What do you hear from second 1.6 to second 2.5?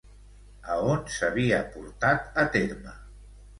portat a